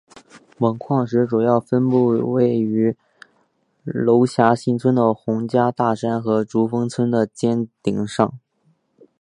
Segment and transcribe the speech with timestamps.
[0.57, 2.97] 锰矿石主要分布于位于
[3.83, 8.39] 娄霞新村的洪家大山和竹峰村的尖顶山中。